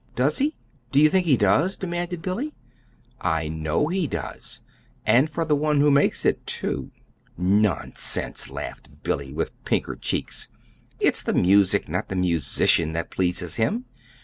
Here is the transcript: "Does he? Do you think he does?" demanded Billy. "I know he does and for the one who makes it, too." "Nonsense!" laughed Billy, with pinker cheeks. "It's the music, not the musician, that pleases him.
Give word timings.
"Does 0.15 0.39
he? 0.39 0.55
Do 0.91 0.99
you 0.99 1.09
think 1.09 1.27
he 1.27 1.37
does?" 1.37 1.77
demanded 1.77 2.23
Billy. 2.23 2.55
"I 3.19 3.47
know 3.49 3.85
he 3.87 4.07
does 4.07 4.61
and 5.05 5.29
for 5.29 5.45
the 5.45 5.55
one 5.55 5.79
who 5.79 5.91
makes 5.91 6.25
it, 6.25 6.43
too." 6.47 6.89
"Nonsense!" 7.37 8.49
laughed 8.49 9.03
Billy, 9.03 9.31
with 9.31 9.51
pinker 9.63 9.95
cheeks. 9.95 10.47
"It's 10.99 11.21
the 11.21 11.33
music, 11.35 11.87
not 11.87 12.09
the 12.09 12.15
musician, 12.15 12.93
that 12.93 13.11
pleases 13.11 13.57
him. 13.57 13.85